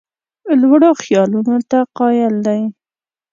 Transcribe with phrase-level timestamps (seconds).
[0.61, 2.61] لوړو خیالونو ته قایل دی.